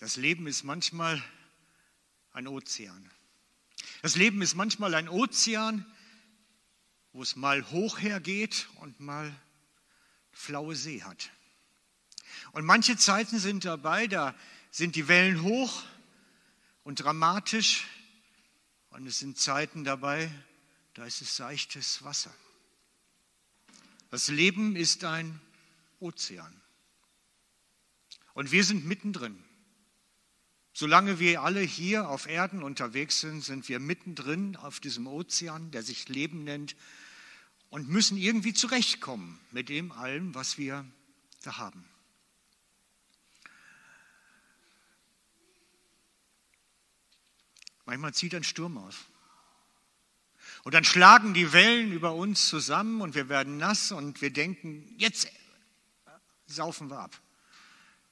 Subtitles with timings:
[0.00, 1.22] Das Leben ist manchmal
[2.32, 3.10] ein Ozean.
[4.00, 5.84] Das Leben ist manchmal ein Ozean,
[7.12, 9.30] wo es mal hoch hergeht und mal
[10.32, 11.30] flaue See hat.
[12.52, 14.34] Und manche Zeiten sind dabei, da
[14.70, 15.82] sind die Wellen hoch
[16.82, 17.86] und dramatisch.
[18.88, 20.32] Und es sind Zeiten dabei,
[20.94, 22.34] da ist es seichtes Wasser.
[24.08, 25.42] Das Leben ist ein
[25.98, 26.58] Ozean.
[28.32, 29.44] Und wir sind mittendrin.
[30.80, 35.82] Solange wir alle hier auf Erden unterwegs sind, sind wir mittendrin auf diesem Ozean, der
[35.82, 36.74] sich Leben nennt,
[37.68, 40.86] und müssen irgendwie zurechtkommen mit dem allem, was wir
[41.42, 41.84] da haben.
[47.84, 48.96] Manchmal zieht ein Sturm aus.
[50.62, 54.94] Und dann schlagen die Wellen über uns zusammen und wir werden nass und wir denken,
[54.96, 55.28] jetzt
[56.46, 57.20] saufen wir ab.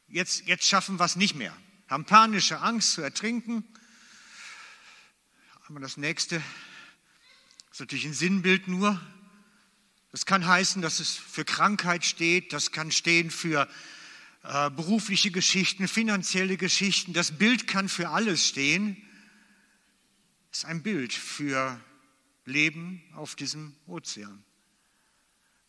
[0.07, 1.57] Jetzt, jetzt schaffen wir es nicht mehr.
[1.89, 3.65] Haben panische Angst zu ertrinken.
[5.67, 6.43] Aber das nächste
[7.73, 9.01] ist natürlich ein Sinnbild nur.
[10.11, 12.53] Das kann heißen, dass es für Krankheit steht.
[12.53, 13.67] Das kann stehen für
[14.43, 17.15] äh, berufliche Geschichten, finanzielle Geschichten.
[17.15, 18.97] Das Bild kann für alles stehen.
[20.51, 21.81] Das ist ein Bild für
[22.45, 24.45] Leben auf diesem Ozean.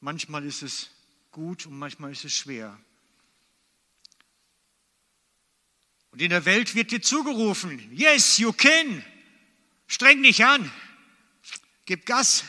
[0.01, 0.89] Manchmal ist es
[1.31, 2.77] gut und manchmal ist es schwer.
[6.11, 9.03] Und in der Welt wird dir zugerufen, yes, you can.
[9.87, 10.71] Streng dich an.
[11.85, 12.43] Gib Gas.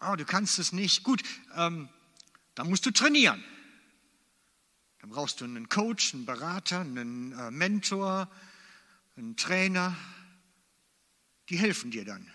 [0.00, 1.02] Oh, du kannst es nicht.
[1.02, 1.22] Gut,
[1.54, 1.88] ähm,
[2.54, 3.42] dann musst du trainieren.
[5.00, 8.30] Dann brauchst du einen Coach, einen Berater, einen äh, Mentor,
[9.16, 9.96] einen Trainer.
[11.48, 12.30] Die helfen dir dann.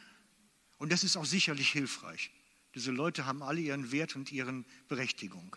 [0.77, 2.31] Und das ist auch sicherlich hilfreich.
[2.73, 5.55] Diese Leute haben alle ihren Wert und ihre Berechtigung,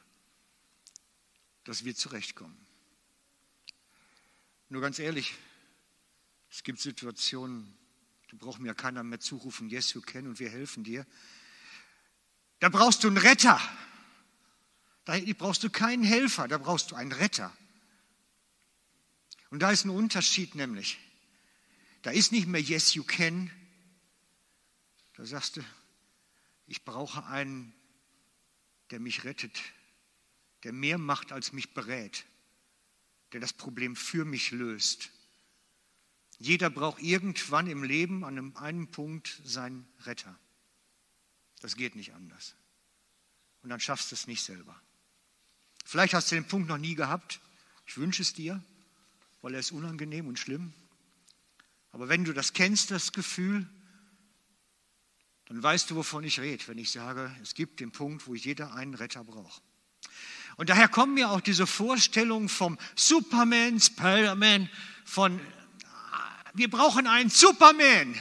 [1.65, 2.57] dass wir zurechtkommen.
[4.69, 5.35] Nur ganz ehrlich,
[6.51, 7.77] es gibt Situationen,
[8.31, 11.07] da braucht mir keiner mehr zurufen, yes, you can, und wir helfen dir.
[12.61, 13.61] Da brauchst du einen Retter.
[15.05, 17.55] Da brauchst du keinen Helfer, da brauchst du einen Retter.
[19.51, 20.99] Und da ist ein Unterschied nämlich.
[22.03, 23.51] Da ist nicht mehr yes, you can.
[25.15, 25.65] Da sagst du,
[26.67, 27.73] ich brauche einen,
[28.91, 29.61] der mich rettet,
[30.63, 32.25] der mehr macht, als mich berät,
[33.35, 35.11] der das Problem für mich löst.
[36.39, 40.39] Jeder braucht irgendwann im Leben an einem Punkt seinen Retter.
[41.61, 42.55] Das geht nicht anders.
[43.63, 44.81] Und dann schaffst du es nicht selber.
[45.85, 47.41] Vielleicht hast du den Punkt noch nie gehabt.
[47.87, 48.63] Ich wünsche es dir,
[49.43, 50.73] weil er ist unangenehm und schlimm.
[51.91, 53.69] Aber wenn du das kennst, das Gefühl,
[55.47, 58.75] dann weißt du, wovon ich rede, wenn ich sage, es gibt den Punkt, wo jeder
[58.75, 59.61] einen Retter braucht.
[60.57, 64.69] Und daher kommen mir auch diese Vorstellungen vom Superman, Spider-Man,
[65.05, 65.41] von
[66.55, 68.15] wir brauchen einen Superman,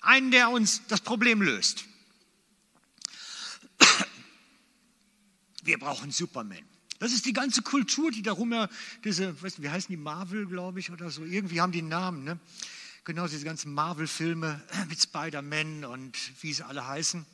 [0.00, 1.84] einen, der uns das Problem löst.
[5.64, 6.64] Wir brauchen Superman.
[7.00, 8.68] Das ist die ganze Kultur, die darum ja,
[9.04, 12.24] diese, weißt wie heißen die, Marvel, glaube ich, oder so, irgendwie haben die einen Namen,
[12.24, 12.38] ne?
[13.04, 17.26] Genau diese ganzen Marvel-Filme mit Spider-Man und wie sie alle heißen.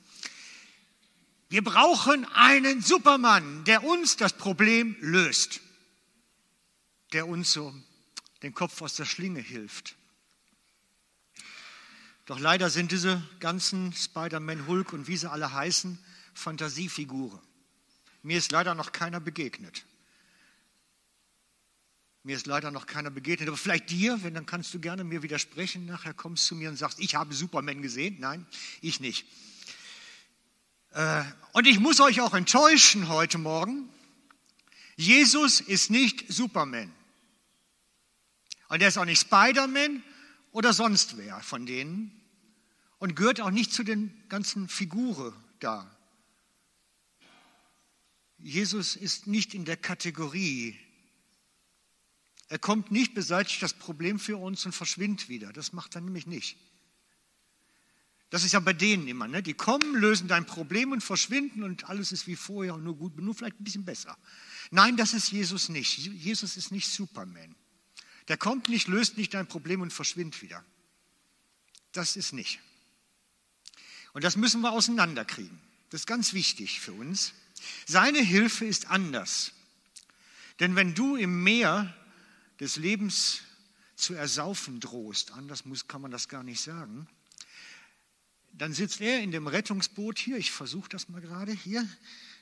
[1.48, 5.60] Wir brauchen einen Supermann, der uns das Problem löst,
[7.12, 7.74] der uns so
[8.42, 9.94] den Kopf aus der Schlinge hilft.
[12.26, 15.98] Doch leider sind diese ganzen Spider-Man, Hulk und wie sie alle heißen,
[16.34, 17.40] Fantasiefiguren.
[18.22, 19.86] Mir ist leider noch keiner begegnet.
[22.24, 25.22] Mir ist leider noch keiner begegnet, aber vielleicht dir, wenn dann kannst du gerne mir
[25.22, 25.86] widersprechen.
[25.86, 28.16] Nachher kommst du mir und sagst, ich habe Superman gesehen.
[28.18, 28.44] Nein,
[28.80, 29.26] ich nicht.
[30.96, 33.88] Äh, und ich muss euch auch enttäuschen heute Morgen.
[34.96, 36.90] Jesus ist nicht Superman.
[38.68, 40.02] Und er ist auch nicht Spider-Man
[40.52, 42.10] oder sonst wer von denen.
[42.98, 45.94] Und gehört auch nicht zu den ganzen Figuren da.
[48.38, 50.78] Jesus ist nicht in der Kategorie
[52.48, 55.52] er kommt nicht, beseitigt das Problem für uns und verschwindet wieder.
[55.52, 56.56] Das macht er nämlich nicht.
[58.30, 59.28] Das ist ja bei denen immer.
[59.28, 59.42] Ne?
[59.42, 63.16] Die kommen, lösen dein Problem und verschwinden und alles ist wie vorher und nur gut,
[63.16, 64.18] nur vielleicht ein bisschen besser.
[64.70, 65.96] Nein, das ist Jesus nicht.
[65.98, 67.54] Jesus ist nicht Superman.
[68.28, 70.64] Der kommt nicht, löst nicht dein Problem und verschwindet wieder.
[71.92, 72.60] Das ist nicht.
[74.12, 75.60] Und das müssen wir auseinanderkriegen.
[75.90, 77.32] Das ist ganz wichtig für uns.
[77.86, 79.52] Seine Hilfe ist anders.
[80.58, 81.94] Denn wenn du im Meer
[82.60, 83.42] des Lebens
[83.94, 87.06] zu ersaufen drohst, anders muss, kann man das gar nicht sagen,
[88.58, 91.86] dann sitzt er in dem Rettungsboot hier, ich versuche das mal gerade hier,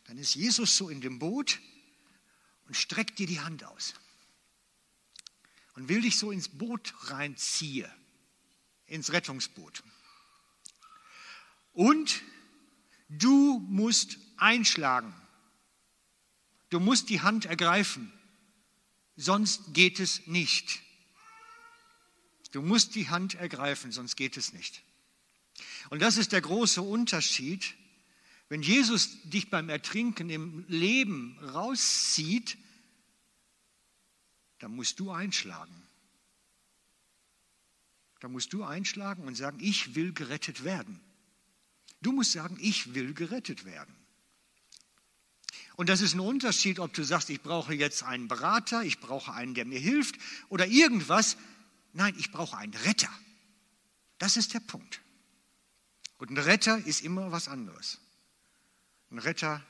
[0.04, 1.60] dann ist Jesus so in dem Boot
[2.66, 3.94] und streckt dir die Hand aus.
[5.74, 7.90] und will dich so ins Boot reinziehen,
[8.86, 9.82] ins Rettungsboot.
[11.72, 12.22] Und
[13.08, 15.12] du musst einschlagen.
[16.70, 18.12] Du musst die Hand ergreifen,
[19.16, 20.80] sonst geht es nicht.
[22.52, 24.84] Du musst die Hand ergreifen, sonst geht es nicht.
[25.90, 27.74] Und das ist der große Unterschied.
[28.48, 32.58] Wenn Jesus dich beim Ertrinken im Leben rauszieht,
[34.58, 35.74] dann musst du einschlagen.
[38.20, 41.00] Da musst du einschlagen und sagen, ich will gerettet werden.
[42.00, 43.94] Du musst sagen, ich will gerettet werden.
[45.76, 49.32] Und das ist ein Unterschied, ob du sagst, ich brauche jetzt einen Berater, ich brauche
[49.32, 50.16] einen, der mir hilft
[50.48, 51.36] oder irgendwas.
[51.92, 53.10] Nein, ich brauche einen Retter.
[54.18, 55.00] Das ist der Punkt.
[56.24, 58.00] Und ein Retter ist immer was anderes.
[59.10, 59.62] Ein Retter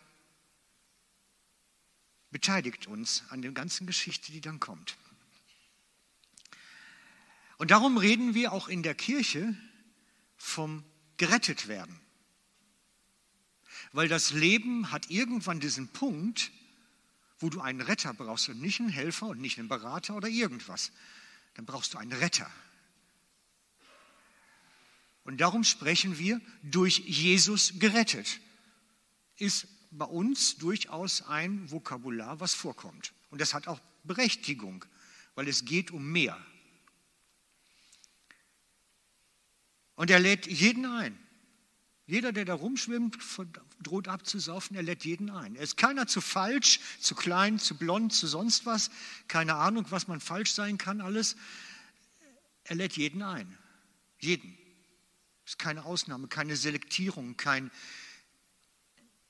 [2.31, 4.97] beteiligt uns an der ganzen Geschichte, die dann kommt.
[7.59, 9.56] Und darum reden wir auch in der Kirche
[10.37, 10.85] vom
[11.17, 12.01] gerettet werden.
[13.91, 16.53] Weil das Leben hat irgendwann diesen Punkt,
[17.41, 20.93] wo du einen Retter brauchst und nicht einen Helfer und nicht einen Berater oder irgendwas.
[21.55, 22.49] Dann brauchst du einen Retter.
[25.25, 28.41] Und darum sprechen wir durch Jesus gerettet.
[29.37, 33.12] Ist bei uns durchaus ein Vokabular, was vorkommt.
[33.31, 34.85] Und das hat auch Berechtigung,
[35.35, 36.38] weil es geht um mehr.
[39.97, 41.19] Und er lädt jeden ein.
[42.06, 43.17] Jeder, der da rumschwimmt,
[43.81, 45.56] droht abzusaufen, er lädt jeden ein.
[45.56, 48.91] Er ist keiner zu falsch, zu klein, zu blond, zu sonst was.
[49.27, 51.37] Keine Ahnung, was man falsch sein kann, alles.
[52.65, 53.56] Er lädt jeden ein.
[54.19, 54.59] Jeden.
[55.44, 57.70] Es ist keine Ausnahme, keine Selektierung, kein,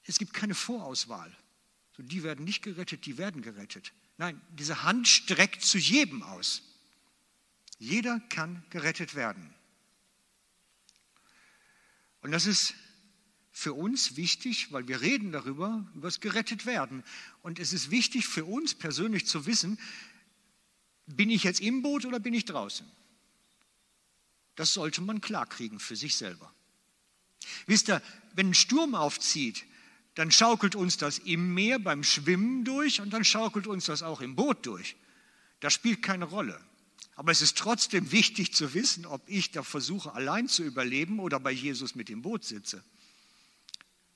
[0.04, 1.36] es gibt keine Vorauswahl.
[1.96, 3.92] So, die werden nicht gerettet, die werden gerettet.
[4.16, 6.62] Nein, diese Hand streckt zu jedem aus.
[7.78, 9.52] Jeder kann gerettet werden.
[12.20, 12.74] Und das ist
[13.50, 17.04] für uns wichtig, weil wir reden darüber, über das gerettet werden.
[17.42, 19.78] Und es ist wichtig für uns persönlich zu wissen,
[21.06, 22.90] bin ich jetzt im Boot oder bin ich draußen?
[24.56, 26.52] Das sollte man klarkriegen für sich selber.
[27.66, 28.02] Wisst ihr,
[28.34, 29.64] wenn ein Sturm aufzieht,
[30.14, 34.20] dann schaukelt uns das im Meer beim Schwimmen durch und dann schaukelt uns das auch
[34.20, 34.96] im Boot durch.
[35.60, 36.60] Das spielt keine Rolle.
[37.16, 41.38] Aber es ist trotzdem wichtig zu wissen, ob ich da versuche, allein zu überleben oder
[41.38, 42.82] bei Jesus mit dem Boot sitze.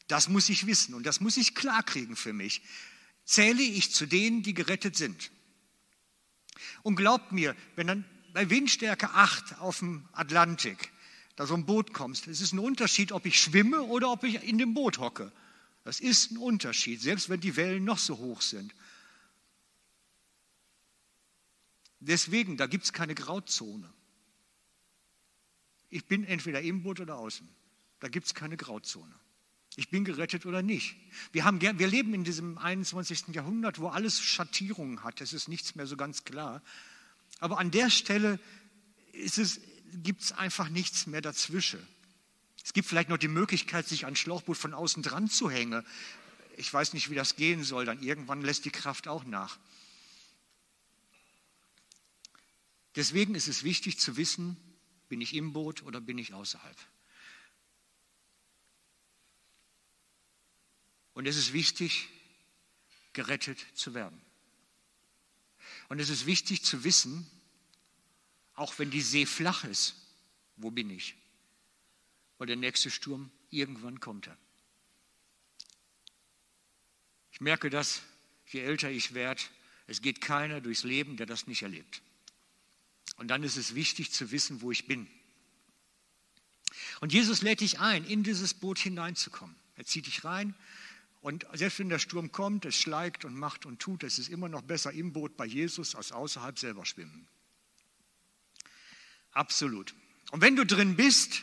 [0.08, 2.62] Das muss ich wissen und das muss ich klarkriegen für mich.
[3.25, 5.31] Zähle ich zu denen, die gerettet sind?
[6.82, 8.05] Und glaubt mir, wenn dann
[8.38, 10.93] bei Windstärke 8 auf dem Atlantik
[11.35, 14.44] da so ein Boot kommst, es ist ein Unterschied, ob ich schwimme oder ob ich
[14.44, 15.32] in dem Boot hocke.
[15.82, 18.73] Das ist ein Unterschied, selbst wenn die Wellen noch so hoch sind.
[21.99, 23.93] Deswegen, da gibt es keine Grauzone.
[25.88, 27.49] Ich bin entweder im Boot oder außen.
[27.99, 29.17] Da gibt es keine Grauzone.
[29.75, 30.94] Ich bin gerettet oder nicht.
[31.32, 33.35] Wir, haben, wir leben in diesem 21.
[33.35, 35.20] Jahrhundert, wo alles Schattierungen hat.
[35.20, 36.62] Es ist nichts mehr so ganz klar.
[37.38, 38.38] Aber an der Stelle
[39.93, 41.87] gibt es einfach nichts mehr dazwischen.
[42.64, 45.87] Es gibt vielleicht noch die Möglichkeit, sich an Schlauchboot von außen dran zu hängen.
[46.56, 47.87] Ich weiß nicht, wie das gehen soll.
[47.87, 49.58] Dann irgendwann lässt die Kraft auch nach.
[52.96, 54.57] Deswegen ist es wichtig zu wissen,
[55.09, 56.76] bin ich im Boot oder bin ich außerhalb.
[61.14, 62.09] Und es ist wichtig,
[63.12, 64.21] gerettet zu werden.
[65.88, 67.26] Und es ist wichtig zu wissen,
[68.54, 69.95] auch wenn die See flach ist,
[70.57, 71.14] wo bin ich?
[72.38, 74.30] weil der nächste Sturm irgendwann kommt.
[77.33, 78.00] Ich merke das,
[78.47, 79.42] je älter ich werde,
[79.87, 82.02] es geht keiner durchs Leben, der das nicht erlebt.
[83.16, 85.09] Und dann ist es wichtig zu wissen, wo ich bin.
[87.00, 89.57] Und Jesus lädt dich ein, in dieses Boot hineinzukommen.
[89.76, 90.54] Er zieht dich rein
[91.21, 94.49] und selbst wenn der Sturm kommt, es schlägt und macht und tut, es ist immer
[94.49, 97.27] noch besser im Boot bei Jesus als außerhalb selber schwimmen.
[99.33, 99.95] Absolut.
[100.31, 101.43] Und wenn du drin bist,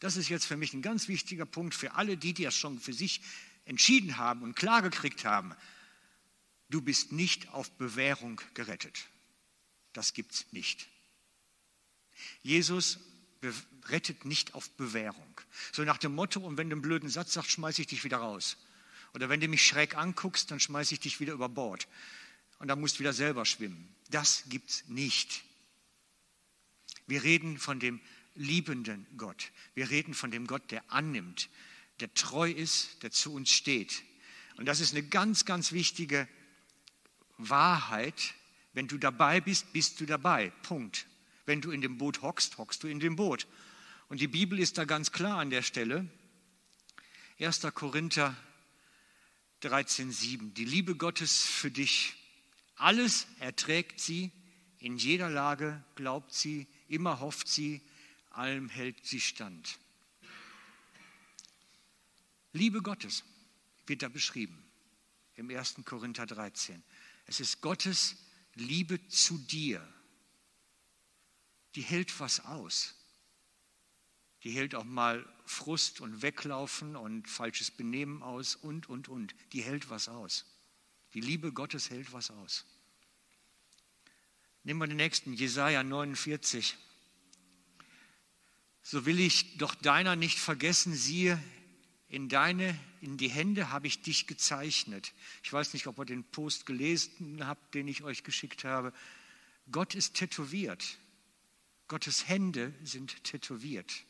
[0.00, 2.78] das ist jetzt für mich ein ganz wichtiger Punkt für alle, die, die das schon
[2.78, 3.20] für sich
[3.64, 5.54] entschieden haben und klargekriegt haben.
[6.68, 9.06] Du bist nicht auf Bewährung gerettet.
[9.92, 10.88] Das gibt es nicht.
[12.42, 12.98] Jesus
[13.88, 15.40] rettet nicht auf Bewährung.
[15.72, 18.18] So nach dem Motto, und wenn du einen blöden Satz sagst, schmeiße ich dich wieder
[18.18, 18.56] raus.
[19.14, 21.88] Oder wenn du mich schräg anguckst, dann schmeiße ich dich wieder über Bord.
[22.58, 23.94] Und dann musst du wieder selber schwimmen.
[24.10, 25.42] Das gibt es nicht.
[27.06, 28.00] Wir reden von dem
[28.34, 29.52] liebenden Gott.
[29.74, 31.48] Wir reden von dem Gott, der annimmt,
[32.00, 34.02] der treu ist, der zu uns steht.
[34.56, 36.28] Und das ist eine ganz, ganz wichtige
[37.38, 38.34] Wahrheit,
[38.76, 40.50] Wenn du dabei bist, bist du dabei.
[40.62, 41.06] Punkt.
[41.46, 43.46] Wenn du in dem Boot hockst, hockst du in dem Boot.
[44.08, 46.08] Und die Bibel ist da ganz klar an der Stelle.
[47.38, 47.62] 1.
[47.74, 48.36] Korinther
[49.62, 50.52] 13,7.
[50.52, 52.14] Die Liebe Gottes für dich,
[52.76, 54.32] alles erträgt sie,
[54.78, 57.80] in jeder Lage glaubt sie, immer hofft sie,
[58.30, 59.78] allem hält sie stand.
[62.52, 63.24] Liebe Gottes
[63.86, 64.62] wird da beschrieben
[65.34, 65.76] im 1.
[65.84, 66.82] Korinther 13.
[67.26, 68.16] Es ist Gottes
[68.54, 69.86] Liebe zu dir.
[71.76, 72.94] Die hält was aus.
[74.42, 79.34] Die hält auch mal Frust und Weglaufen und falsches Benehmen aus und, und, und.
[79.52, 80.46] Die hält was aus.
[81.14, 82.64] Die Liebe Gottes hält was aus.
[84.64, 86.76] Nehmen wir den nächsten, Jesaja 49.
[88.82, 91.42] So will ich doch deiner nicht vergessen, siehe,
[92.08, 95.12] in deine, in die Hände habe ich dich gezeichnet.
[95.42, 98.92] Ich weiß nicht, ob ihr den Post gelesen habt, den ich euch geschickt habe.
[99.70, 100.98] Gott ist tätowiert.
[101.88, 104.04] Gottes Hände sind tätowiert.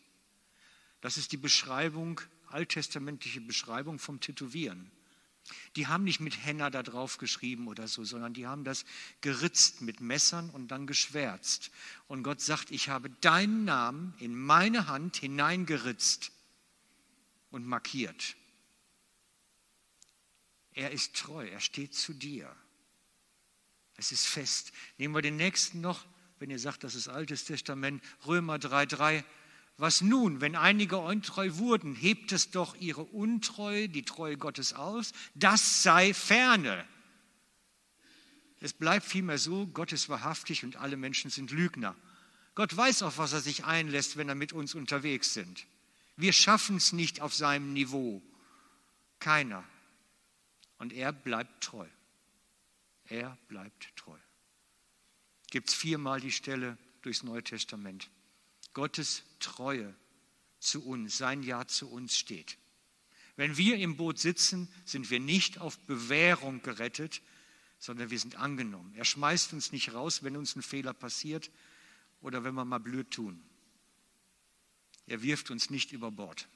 [1.01, 4.91] Das ist die Beschreibung, alttestamentliche Beschreibung vom Tätowieren.
[5.77, 8.85] Die haben nicht mit Henna da drauf geschrieben oder so, sondern die haben das
[9.21, 11.71] geritzt mit Messern und dann geschwärzt.
[12.09, 16.33] Und Gott sagt, ich habe deinen Namen in meine Hand hineingeritzt
[17.51, 18.37] und markiert.
[20.73, 22.55] Er ist treu, er steht zu dir.
[23.97, 24.73] Es ist fest.
[24.99, 26.05] Nehmen wir den nächsten noch,
[26.39, 29.25] wenn ihr sagt, das ist Altes Testament, Römer 3,3.
[29.79, 35.13] Was nun, wenn einige untreu wurden, hebt es doch ihre Untreue, die Treue Gottes aus?
[35.35, 36.87] Das sei ferne.
[38.61, 41.95] Es bleibt vielmehr so, Gott ist wahrhaftig und alle Menschen sind Lügner.
[42.55, 45.67] Gott weiß, auf was er sich einlässt, wenn er mit uns unterwegs sind.
[46.17, 48.23] Wir schaffen es nicht auf seinem Niveau.
[49.19, 49.63] Keiner.
[50.79, 51.87] Und er bleibt treu.
[53.05, 54.17] Er bleibt treu.
[55.51, 58.11] Gibt es viermal die Stelle durchs Neue Testament.
[58.75, 59.95] Gottes Treue
[60.59, 62.59] zu uns, sein Ja zu uns steht.
[63.37, 67.23] Wenn wir im Boot sitzen, sind wir nicht auf Bewährung gerettet,
[67.79, 68.93] sondern wir sind angenommen.
[68.97, 71.51] Er schmeißt uns nicht raus, wenn uns ein Fehler passiert
[72.21, 73.43] oder wenn wir mal blöd tun.
[75.07, 76.49] Er wirft uns nicht über Bord.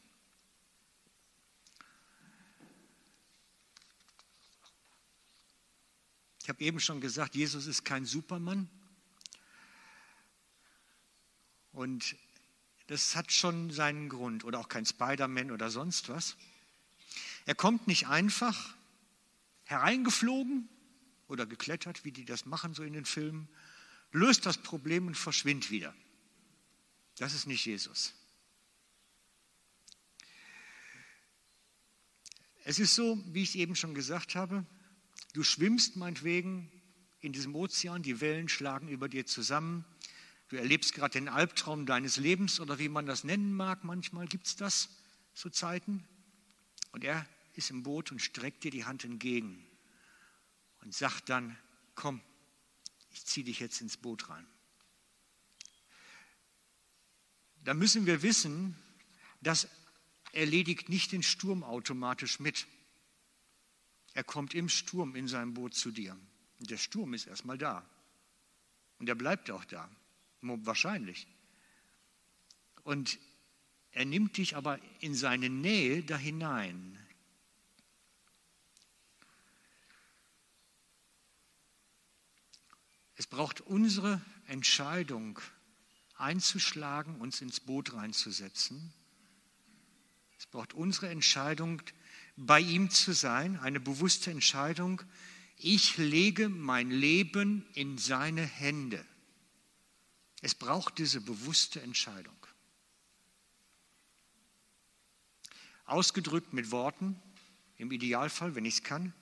[6.43, 8.69] Ich habe eben schon gesagt, Jesus ist kein Supermann.
[11.73, 12.17] Und
[12.87, 14.45] das hat schon seinen Grund.
[14.45, 16.37] Oder auch kein Spider-Man oder sonst was.
[17.47, 18.75] Er kommt nicht einfach
[19.65, 20.69] hereingeflogen
[21.29, 23.49] oder geklettert, wie die das machen so in den Filmen,
[24.13, 25.95] löst das Problem und verschwindet wieder.
[27.19, 28.15] Das ist nicht Jesus.
[32.65, 34.67] Es ist so, wie ich eben schon gesagt habe,
[35.33, 36.71] du schwimmst meinetwegen
[37.21, 39.85] in diesem Ozean, die Wellen schlagen über dir zusammen,
[40.51, 44.47] du erlebst gerade den Albtraum deines Lebens oder wie man das nennen mag, manchmal gibt
[44.47, 44.91] es das,
[45.33, 46.05] so Zeiten.
[46.93, 49.65] Und er ist im Boot und streckt dir die Hand entgegen
[50.83, 51.57] und sagt dann,
[51.95, 52.21] komm,
[53.13, 54.47] ich ziehe dich jetzt ins Boot rein.
[57.63, 58.77] Da müssen wir wissen,
[59.41, 59.69] dass
[60.33, 62.67] erledigt nicht den Sturm automatisch mit.
[64.15, 66.19] Er kommt im Sturm in seinem Boot zu dir.
[66.59, 67.89] Und der Sturm ist erstmal da.
[68.99, 69.89] Und er bleibt auch da.
[70.43, 71.27] Wahrscheinlich.
[72.83, 73.19] Und
[73.93, 76.99] er nimmt dich aber in seine Nähe da hinein.
[83.17, 85.39] Es braucht unsere Entscheidung,
[86.17, 88.95] einzuschlagen, uns ins Boot reinzusetzen
[90.41, 91.83] es braucht unsere Entscheidung,
[92.35, 95.03] bei ihm zu sein, eine bewusste Entscheidung.
[95.59, 99.05] Ich lege mein Leben in seine Hände.
[100.41, 102.37] Es braucht diese bewusste Entscheidung.
[105.85, 107.21] Ausgedrückt mit Worten,
[107.77, 109.13] im Idealfall, wenn ich es kann,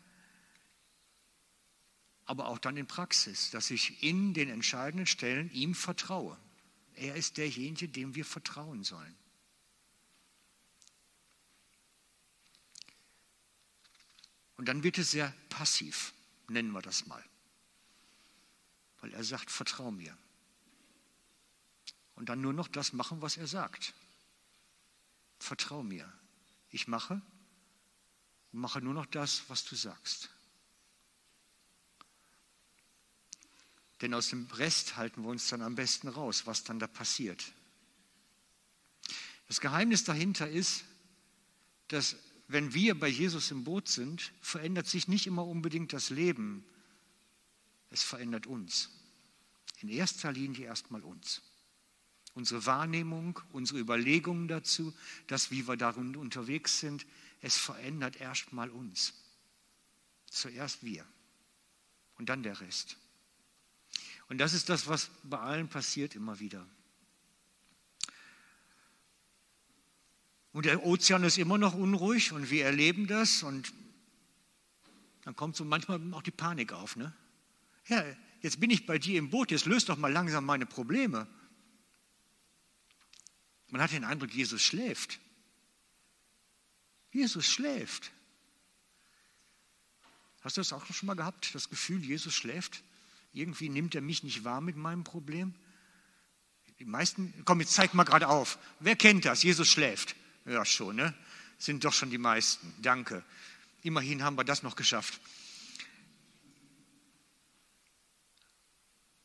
[2.25, 6.39] aber auch dann in Praxis, dass ich in den entscheidenden Stellen ihm vertraue.
[6.95, 9.17] Er ist derjenige, dem wir vertrauen sollen.
[14.57, 16.13] Und dann wird es sehr passiv,
[16.49, 17.25] nennen wir das mal.
[19.01, 20.19] Weil er sagt, vertrau mir.
[22.19, 23.95] Und dann nur noch das machen, was er sagt.
[25.39, 26.13] Vertrau mir.
[26.69, 27.23] Ich mache
[28.53, 30.29] und mache nur noch das, was du sagst.
[34.01, 37.53] Denn aus dem Rest halten wir uns dann am besten raus, was dann da passiert.
[39.47, 40.85] Das Geheimnis dahinter ist,
[41.87, 42.17] dass
[42.49, 46.65] wenn wir bei Jesus im Boot sind, verändert sich nicht immer unbedingt das Leben
[47.91, 48.91] Es verändert uns.
[49.81, 51.43] In erster Linie erstmal uns.
[52.38, 54.95] Unsere Wahrnehmung, unsere Überlegungen dazu,
[55.26, 57.04] das, wie wir darin unterwegs sind,
[57.42, 59.12] es verändert erstmal uns.
[60.30, 61.04] Zuerst wir
[62.16, 62.97] und dann der Rest.
[64.28, 66.64] Und das ist das, was bei allen passiert immer wieder.
[70.52, 73.73] Und der Ozean ist immer noch unruhig und wir erleben das und
[75.23, 76.95] dann kommt so manchmal auch die Panik auf.
[76.95, 77.12] Ne?
[77.88, 78.04] Ja,
[78.42, 81.26] jetzt bin ich bei dir im Boot, jetzt löst doch mal langsam meine Probleme.
[83.69, 85.21] Man hat den Eindruck, Jesus schläft.
[87.11, 88.11] Jesus schläft.
[90.41, 92.83] Hast du das auch schon mal gehabt, das Gefühl, Jesus schläft?
[93.33, 95.55] Irgendwie nimmt er mich nicht wahr mit meinem Problem?
[96.79, 98.59] Die meisten, komm, jetzt zeig mal gerade auf.
[98.81, 99.43] Wer kennt das?
[99.43, 100.15] Jesus schläft.
[100.45, 101.15] Ja, schon, ne?
[101.59, 102.73] Sind doch schon die meisten.
[102.81, 103.25] Danke.
[103.83, 105.21] Immerhin haben wir das noch geschafft.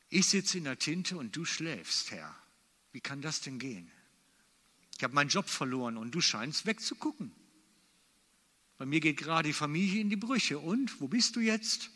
[0.09, 2.35] Ich sitze in der Tinte und du schläfst, Herr.
[2.91, 3.91] Wie kann das denn gehen?
[4.97, 7.31] Ich habe meinen Job verloren und du scheinst wegzugucken.
[8.77, 10.59] Bei mir geht gerade die Familie in die Brüche.
[10.59, 11.89] Und wo bist du jetzt?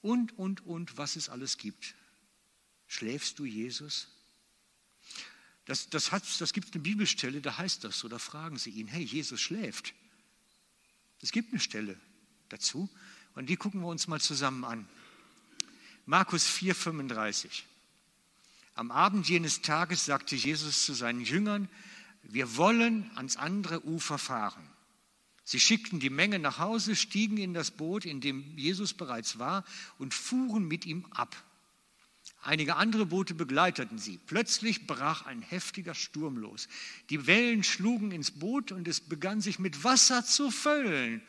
[0.00, 1.94] Und, und, und, was es alles gibt.
[2.88, 4.08] Schläfst du, Jesus?
[5.64, 9.02] Das, das, das gibt eine Bibelstelle, da heißt das so, da fragen sie ihn, hey,
[9.02, 9.94] Jesus schläft.
[11.20, 11.98] Es gibt eine Stelle
[12.48, 12.90] dazu
[13.34, 14.88] und die gucken wir uns mal zusammen an.
[16.04, 17.62] Markus 4,35.
[18.74, 21.68] Am Abend jenes Tages sagte Jesus zu seinen Jüngern,
[22.22, 24.66] wir wollen ans andere Ufer fahren.
[25.44, 29.64] Sie schickten die Menge nach Hause, stiegen in das Boot, in dem Jesus bereits war,
[29.98, 31.36] und fuhren mit ihm ab.
[32.42, 34.18] Einige andere Boote begleiteten sie.
[34.26, 36.68] Plötzlich brach ein heftiger Sturm los.
[37.10, 41.22] Die Wellen schlugen ins Boot und es begann sich mit Wasser zu füllen.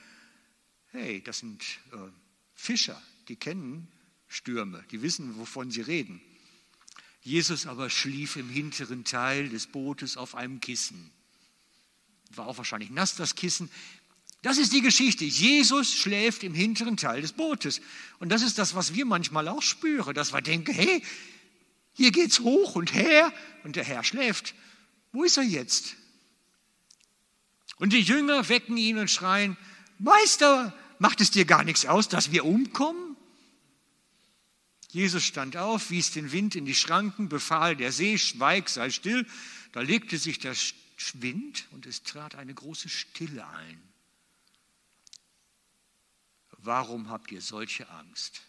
[0.88, 1.98] Hey, das sind äh,
[2.54, 3.88] Fischer, die kennen
[4.28, 6.22] Stürme, die wissen, wovon sie reden.
[7.24, 11.10] Jesus aber schlief im hinteren Teil des Bootes auf einem Kissen.
[12.32, 13.69] War auch wahrscheinlich nass das Kissen.
[14.41, 15.24] Das ist die Geschichte.
[15.24, 17.80] Jesus schläft im hinteren Teil des Bootes.
[18.19, 21.02] Und das ist das, was wir manchmal auch spüren, dass wir denken, hey,
[21.93, 23.32] hier geht's hoch und her
[23.63, 24.54] und der Herr schläft.
[25.13, 25.95] Wo ist er jetzt?
[27.78, 29.56] Und die Jünger wecken ihn und schreien,
[29.98, 33.12] Meister, macht es dir gar nichts aus, dass wir umkommen?
[34.93, 39.25] Jesus stand auf, wies den Wind in die Schranken, befahl der See, schweig, sei still.
[39.71, 40.56] Da legte sich der
[41.13, 43.82] Wind und es trat eine große Stille ein.
[46.60, 48.43] Warum habt ihr solche Angst?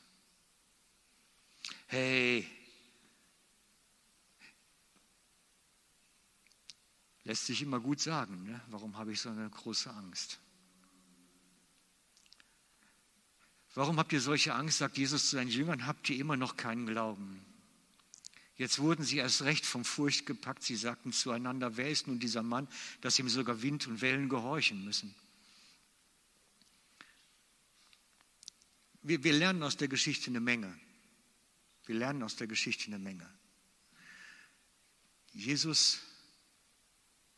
[1.87, 2.47] Hey,
[7.23, 8.61] lässt sich immer gut sagen, ne?
[8.69, 10.39] warum habe ich so eine große Angst?
[13.75, 16.87] Warum habt ihr solche Angst, sagt Jesus zu seinen Jüngern, habt ihr immer noch keinen
[16.87, 17.45] Glauben?
[18.57, 20.63] Jetzt wurden sie erst recht vom Furcht gepackt.
[20.63, 22.69] Sie sagten zueinander, wer ist nun dieser Mann,
[23.01, 25.15] dass ihm sogar Wind und Wellen gehorchen müssen?
[29.05, 30.75] wir, wir lernen aus der Geschichte eine Menge.
[31.85, 33.29] Wir lernen aus der Geschichte eine Menge.
[35.33, 36.01] Jesus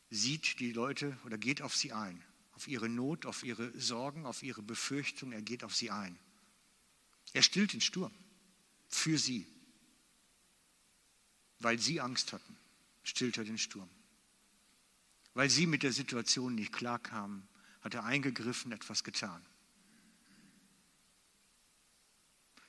[0.09, 2.23] sieht die Leute oder geht auf sie ein,
[2.53, 6.17] auf ihre Not, auf ihre Sorgen, auf ihre Befürchtungen, er geht auf sie ein.
[7.33, 8.13] Er stillt den Sturm
[8.87, 9.47] für sie,
[11.59, 12.57] weil sie Angst hatten,
[13.03, 13.89] stillt er den Sturm.
[15.33, 17.47] Weil sie mit der Situation nicht klarkamen,
[17.81, 19.45] hat er eingegriffen, etwas getan.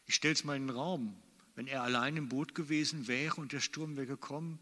[0.06, 1.20] Ich stelle es mal in den Raum,
[1.54, 4.58] wenn er allein im Boot gewesen wäre und der Sturm wäre gekommen.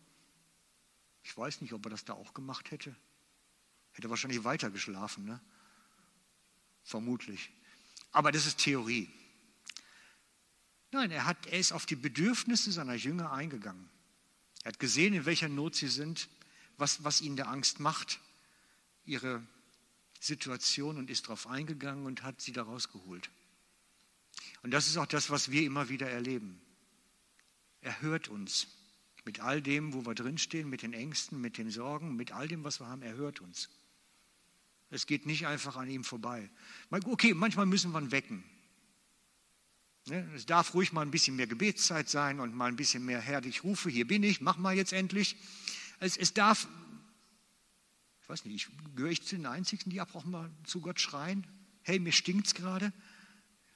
[1.22, 2.94] Ich weiß nicht, ob er das da auch gemacht hätte.
[3.92, 5.40] Hätte wahrscheinlich weiter geschlafen, ne?
[6.82, 7.50] Vermutlich.
[8.12, 9.10] Aber das ist Theorie.
[10.96, 13.86] Nein, er, hat, er ist auf die Bedürfnisse seiner Jünger eingegangen.
[14.62, 16.26] Er hat gesehen, in welcher Not sie sind,
[16.78, 18.18] was, was ihnen der Angst macht,
[19.04, 19.42] ihre
[20.20, 23.28] Situation und ist darauf eingegangen und hat sie da rausgeholt.
[24.62, 26.62] Und das ist auch das, was wir immer wieder erleben.
[27.82, 28.66] Er hört uns
[29.26, 32.64] mit all dem, wo wir drinstehen, mit den Ängsten, mit den Sorgen, mit all dem,
[32.64, 33.02] was wir haben.
[33.02, 33.68] Er hört uns.
[34.88, 36.48] Es geht nicht einfach an ihm vorbei.
[36.90, 38.44] Okay, manchmal müssen wir ihn wecken.
[40.08, 43.20] Ne, es darf ruhig mal ein bisschen mehr Gebetszeit sein und mal ein bisschen mehr
[43.20, 45.36] Herr, ich rufe, hier bin ich, mach mal jetzt endlich.
[45.98, 46.68] Es, es darf,
[48.22, 51.44] ich weiß nicht, gehöre ich zu den Einzigen, die auch mal zu Gott schreien?
[51.82, 52.92] Hey, mir stinkt es gerade.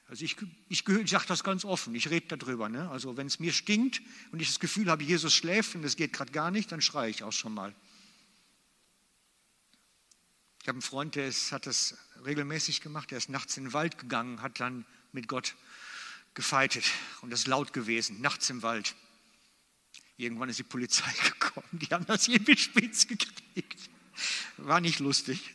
[0.07, 0.37] Also ich,
[0.69, 2.69] ich, ich sage das ganz offen, ich rede darüber.
[2.69, 2.89] Ne?
[2.91, 6.13] Also wenn es mir stinkt und ich das Gefühl habe, Jesus schläft und es geht
[6.13, 7.75] gerade gar nicht, dann schreie ich auch schon mal.
[10.63, 13.73] Ich habe einen Freund, der ist, hat das regelmäßig gemacht, der ist nachts in den
[13.73, 15.57] Wald gegangen, hat dann mit Gott
[16.41, 16.87] gefeitet
[17.21, 18.95] und das ist laut gewesen, nachts im Wald.
[20.17, 23.91] Irgendwann ist die Polizei gekommen, die haben das irgendwie spitz gekriegt.
[24.57, 25.55] War nicht lustig.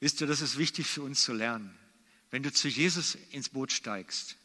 [0.00, 1.78] Wisst ihr, das ist wichtig für uns zu lernen.
[2.30, 4.36] Wenn du zu Jesus ins Boot steigst,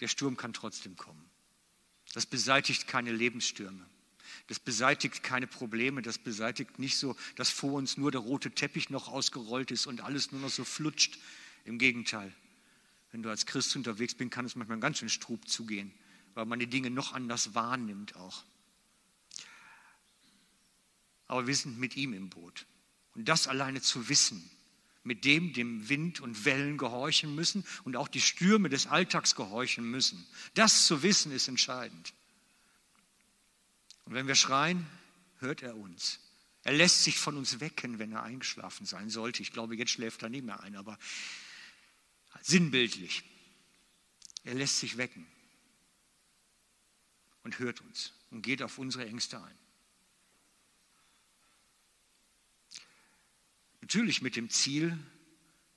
[0.00, 1.30] der Sturm kann trotzdem kommen.
[2.12, 3.88] Das beseitigt keine Lebensstürme.
[4.46, 6.02] Das beseitigt keine Probleme.
[6.02, 10.02] Das beseitigt nicht so, dass vor uns nur der rote Teppich noch ausgerollt ist und
[10.02, 11.18] alles nur noch so flutscht.
[11.64, 12.32] Im Gegenteil.
[13.10, 15.92] Wenn du als Christ unterwegs bist, kann es manchmal ganz schön strub zugehen,
[16.34, 18.44] weil man die Dinge noch anders wahrnimmt auch.
[21.26, 22.66] Aber wir sind mit ihm im Boot.
[23.14, 24.50] Und das alleine zu wissen,
[25.04, 29.88] mit dem dem Wind und Wellen gehorchen müssen und auch die Stürme des Alltags gehorchen
[29.90, 30.26] müssen.
[30.54, 32.12] Das zu wissen ist entscheidend.
[34.04, 34.86] Und wenn wir schreien,
[35.38, 36.20] hört er uns.
[36.62, 39.42] Er lässt sich von uns wecken, wenn er eingeschlafen sein sollte.
[39.42, 40.98] Ich glaube, jetzt schläft er nicht mehr ein, aber
[42.40, 43.22] sinnbildlich.
[44.44, 45.26] Er lässt sich wecken
[47.42, 49.58] und hört uns und geht auf unsere Ängste ein.
[53.82, 54.98] Natürlich mit dem Ziel,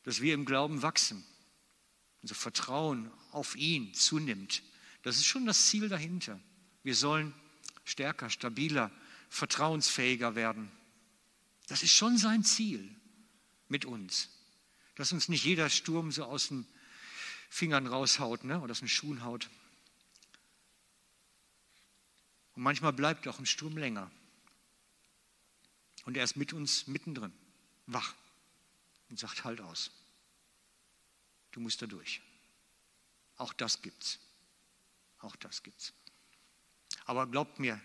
[0.04, 1.26] dass wir im Glauben wachsen.
[2.22, 4.64] Unser Vertrauen auf ihn zunimmt.
[5.04, 6.40] Das ist schon das Ziel dahinter.
[6.84, 7.34] Wir sollen
[7.88, 8.92] stärker, stabiler,
[9.30, 10.70] vertrauensfähiger werden.
[11.68, 12.94] Das ist schon sein Ziel
[13.70, 14.30] mit uns.
[14.96, 16.68] Dass uns nicht jeder Sturm so aus den
[17.50, 18.60] Fingern raushaut ne?
[18.60, 19.50] oder aus den Schuhen haut.
[22.56, 24.12] Und manchmal bleibt auch ein Sturm länger.
[26.06, 27.34] Und er ist mit uns mittendrin
[27.86, 28.16] wach
[29.10, 29.92] und sagt, halt aus.
[31.52, 32.22] Du musst da durch.
[33.38, 34.20] Auch das gibt's.
[35.20, 35.94] Auch das gibt's.
[37.08, 37.82] Aber glaubt mir,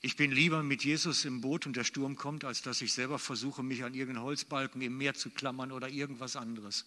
[0.00, 3.18] ich bin lieber mit Jesus im Boot und der Sturm kommt, als dass ich selber
[3.18, 6.86] versuche, mich an irgendeinen Holzbalken im Meer zu klammern oder irgendwas anderes.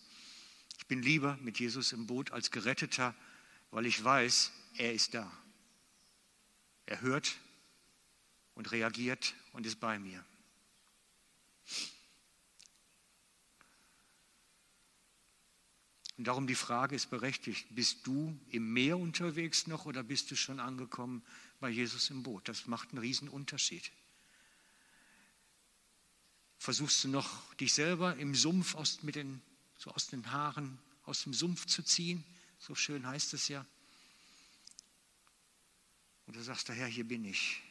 [0.80, 3.14] Ich bin lieber mit Jesus im Boot als Geretteter,
[3.72, 5.32] weil ich weiß, er ist da.
[6.86, 7.38] Er hört
[8.56, 10.26] und reagiert und ist bei mir.
[16.18, 20.36] Und darum die Frage ist berechtigt, bist du im Meer unterwegs noch oder bist du
[20.36, 21.24] schon angekommen
[21.60, 22.48] bei Jesus im Boot?
[22.48, 23.92] Das macht einen riesen Unterschied.
[26.60, 29.42] Versuchst du noch dich selber im Sumpf aus, mit den,
[29.78, 32.24] so aus den Haaren aus dem Sumpf zu ziehen?
[32.60, 33.66] So schön heißt es ja.
[36.26, 37.62] Und du sagst, Herr, hier bin ich.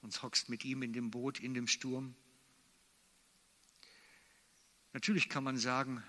[0.00, 2.14] Und hockst mit ihm in dem Boot, in dem Sturm.
[4.92, 6.02] Natürlich kann man sagen,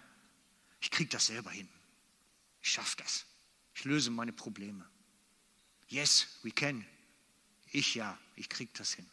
[0.84, 1.69] ich kriege das selber hin.
[2.62, 3.26] Ich schaffe das.
[3.74, 4.86] Ich löse meine Probleme.
[5.88, 6.86] Yes, we can.
[7.72, 9.10] Ich ja, ich kriege das hin.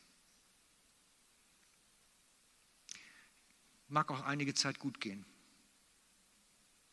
[3.87, 5.25] Mag auch einige Zeit gut gehen.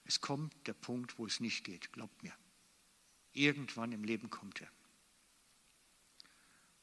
[0.06, 2.34] Es kommt der Punkt, wo es nicht geht, glaubt mir.
[3.34, 4.72] Irgendwann im Leben kommt er.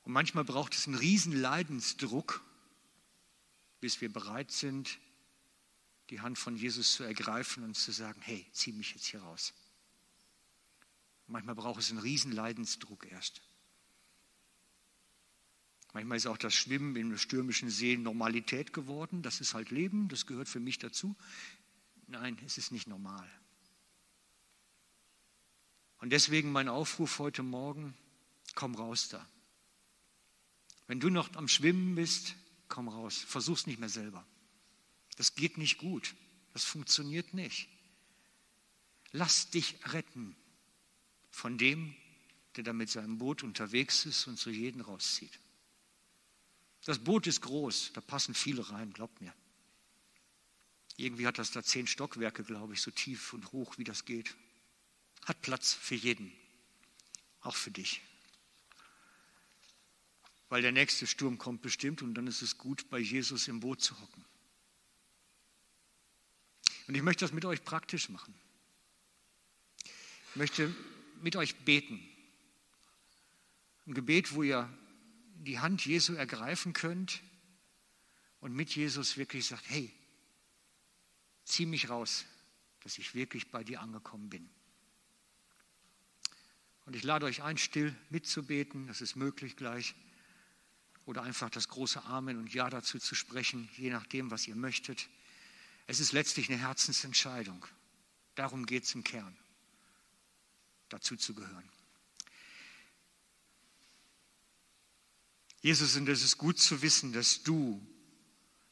[0.03, 2.45] Und manchmal braucht es einen riesen Leidensdruck,
[3.81, 4.99] bis wir bereit sind,
[6.11, 9.55] die Hand von Jesus zu ergreifen und zu sagen, hey, zieh mich jetzt hier raus.
[11.27, 13.41] Manchmal braucht es einen riesen Leidensdruck erst.
[15.95, 19.23] Manchmal ist auch das Schwimmen im stürmischen See Normalität geworden.
[19.23, 21.17] Das ist halt Leben, das gehört für mich dazu.
[22.09, 23.31] Nein, es ist nicht normal.
[25.99, 27.95] Und deswegen mein Aufruf heute Morgen,
[28.55, 29.27] komm raus da.
[30.87, 32.35] Wenn du noch am Schwimmen bist,
[32.69, 33.25] komm raus.
[33.27, 34.27] Versuch's nicht mehr selber.
[35.17, 36.15] Das geht nicht gut.
[36.53, 37.69] Das funktioniert nicht.
[39.13, 40.37] Lass dich retten
[41.31, 41.95] von dem,
[42.57, 45.39] der da mit seinem Boot unterwegs ist und zu jedem rauszieht.
[46.85, 49.35] Das Boot ist groß, da passen viele rein, glaubt mir.
[50.97, 54.37] Irgendwie hat das da zehn Stockwerke, glaube ich, so tief und hoch, wie das geht.
[55.25, 56.33] Hat Platz für jeden,
[57.41, 58.03] auch für dich.
[60.49, 63.83] Weil der nächste Sturm kommt bestimmt und dann ist es gut, bei Jesus im Boot
[63.83, 64.24] zu hocken.
[66.87, 68.35] Und ich möchte das mit euch praktisch machen.
[70.31, 70.75] Ich möchte
[71.23, 72.01] mit euch beten.
[73.87, 74.69] Ein Gebet, wo ihr
[75.37, 77.23] die Hand Jesu ergreifen könnt
[78.41, 79.93] und mit Jesus wirklich sagt, hey,
[81.45, 82.25] zieh mich raus,
[82.81, 84.51] dass ich wirklich bei dir angekommen bin.
[86.87, 89.95] Und ich lade euch ein, still mitzubeten, das ist möglich gleich,
[91.07, 95.09] oder einfach das große Amen und Ja dazu zu sprechen, je nachdem, was ihr möchtet.
[95.87, 97.65] Es ist letztlich eine Herzensentscheidung.
[98.35, 99.37] Darum geht es im Kern,
[100.89, 101.69] dazu zu gehören.
[105.61, 107.81] Jesus, und es ist gut zu wissen, dass du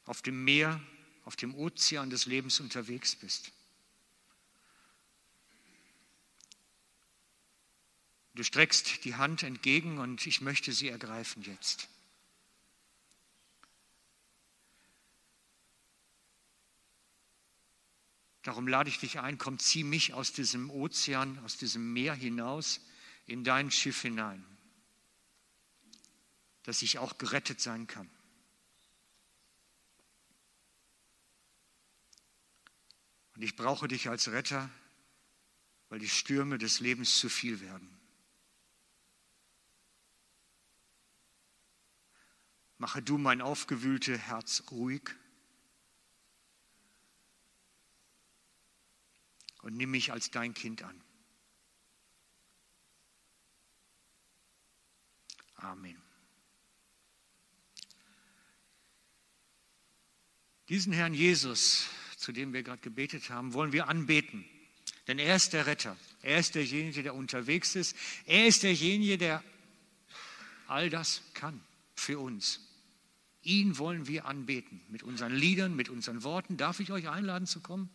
[0.04, 0.80] auf dem Meer,
[1.24, 3.52] auf dem Ozean des Lebens unterwegs bist.
[8.34, 11.88] Du streckst die Hand entgegen und ich möchte sie ergreifen jetzt.
[18.42, 22.80] Darum lade ich dich ein, komm, zieh mich aus diesem Ozean, aus diesem Meer hinaus
[23.26, 24.44] in dein Schiff hinein,
[26.64, 28.10] dass ich auch gerettet sein kann.
[33.36, 34.68] Und ich brauche dich als Retter,
[35.88, 37.88] weil die Stürme des Lebens zu viel werden.
[42.78, 45.14] Mache du mein aufgewühlte Herz ruhig
[49.62, 51.00] und nimm mich als dein Kind an.
[55.56, 55.96] Amen.
[60.68, 64.44] Diesen Herrn Jesus, zu dem wir gerade gebetet haben, wollen wir anbeten.
[65.06, 65.96] Denn er ist der Retter.
[66.22, 67.96] Er ist derjenige, der unterwegs ist.
[68.26, 69.44] Er ist derjenige, der
[70.66, 71.60] all das kann
[71.94, 72.60] für uns.
[73.42, 76.56] Ihn wollen wir anbeten mit unseren Liedern, mit unseren Worten.
[76.56, 77.90] Darf ich euch einladen zu kommen?